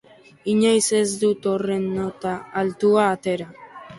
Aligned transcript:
Inoiz 0.53 0.85
ez 0.99 1.03
dut 1.25 1.43
horren 1.51 1.85
nota 1.99 2.33
altua 2.63 3.07
atera. 3.19 3.49